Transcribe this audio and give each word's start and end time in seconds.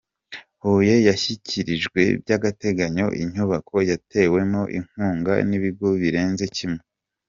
Huye 0.63 0.95
yashyikirijwe 1.07 2.01
by’agateganyo 2.21 3.07
inyubako 3.23 3.75
yatewemo 3.89 4.61
inkunga 4.77 5.33
nibigo 5.47 5.87
birenze 6.01 6.45
kimwe 6.55 6.83